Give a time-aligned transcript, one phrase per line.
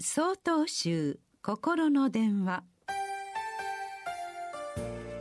[0.00, 2.64] 総統集心の電話。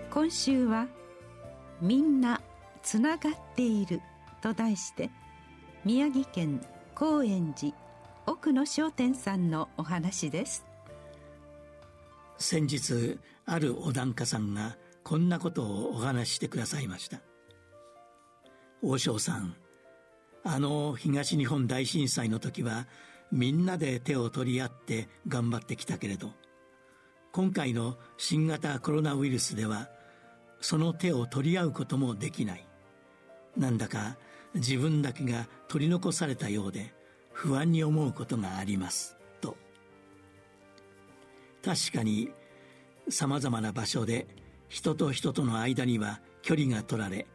[0.10, 0.88] 今週は
[1.80, 2.42] 「みんな
[2.82, 4.02] つながっている」
[4.42, 5.12] と題して
[5.86, 6.60] 宮城県
[6.96, 7.76] 高円寺
[8.26, 10.66] 奥野商店さんのお話です。
[12.40, 17.22] 先日あるお檀家さんがこんなことをお話ししてくださいました。
[18.82, 19.56] 王将さん
[20.44, 22.88] あの東日本大震災の時は
[23.34, 26.30] みんなで手を取り合って頑張ってきたけれど
[27.32, 29.90] 今回の新型コロナウイルスでは
[30.62, 32.68] その手を取り合うこともできない。
[33.58, 34.18] なんだか
[34.54, 36.94] 自分だけが取り残されたようで
[37.32, 39.18] 不安に思うことがあります。
[39.42, 39.58] と。
[41.66, 42.30] 確かに
[43.10, 44.28] さまざまな場所で
[44.70, 47.26] 人と人との間には距離が取られ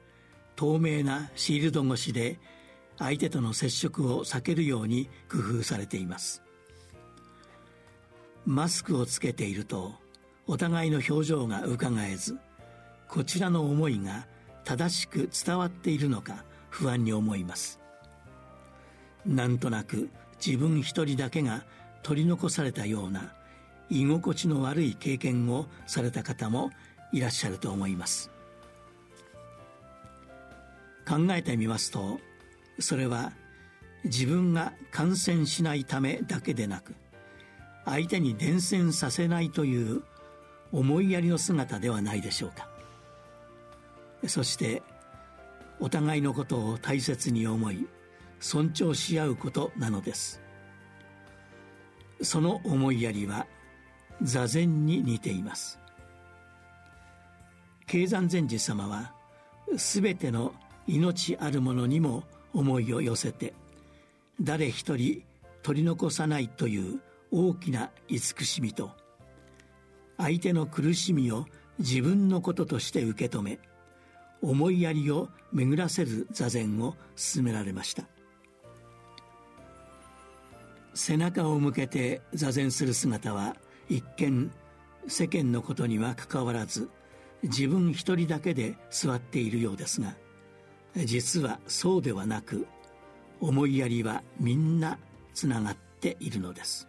[0.54, 2.38] 透明なシールド越しで
[2.98, 6.42] 相手との接触を避けるように工夫されています。
[8.44, 9.94] マスクをつけていると
[10.46, 12.38] お互いの表情がうかがえず
[13.06, 14.26] こちらの思いが
[14.64, 17.80] 正しく伝わっているのか不安に思います。
[19.26, 20.08] なんとなく
[20.44, 21.64] 自分一人だけが
[22.02, 23.34] 取り残されたような
[23.90, 26.70] 居心地の悪い経験をされた方も
[27.12, 28.30] いらっしゃると思います。
[31.06, 32.20] 考えてみますと
[32.78, 33.32] それは
[34.04, 36.94] 自分が感染しないためだけでなく
[37.84, 40.02] 相手に伝染させないという
[40.72, 42.68] 思いやりの姿ではないでしょうか。
[44.26, 44.82] そして
[45.80, 47.86] お互いのことを大切に思い
[48.40, 50.42] 尊重し合うことなのです。
[52.20, 53.46] その思いやりは
[54.22, 55.78] 座禅に似ています。
[57.86, 59.14] 経山禅師様は
[59.76, 60.52] 全ての
[60.86, 63.54] 命あるものにも思いを寄せて
[64.40, 65.22] 誰一人
[65.62, 68.90] 取り残さないという大きな慈しみと
[70.16, 71.46] 相手の苦しみを
[71.78, 73.58] 自分のこととして受け止め
[74.42, 78.04] 思いやりを巡らせる座禅を進められました。
[80.98, 83.56] 背中を向けて座禅する姿は
[83.88, 84.50] 一見
[85.06, 86.90] 世間のことにはかかわらず
[87.44, 90.16] 自分一人だけで座っているようですが
[91.04, 92.66] 実はそうではなく
[93.40, 94.98] 思いやりはみんな
[95.34, 96.88] つながっているのです。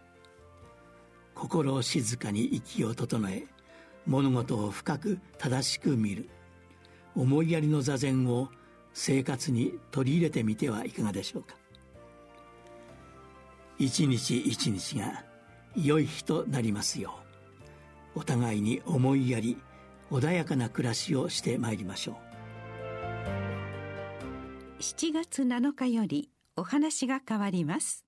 [1.34, 3.44] 心を静かに息を整え
[4.06, 6.28] 物事を深く正しく見る。
[7.14, 8.48] 思いやりの座禅を
[8.92, 11.56] 生活に取り入れてみてはいかがでしょうか。
[13.78, 15.24] 一日一日が
[15.74, 17.14] 良い日となりますよ
[18.14, 19.56] うお互いに思いやり
[20.10, 22.29] 穏やかな暮らしをしてまいりましょう。
[24.80, 28.06] 7月7日よりお話が変わります。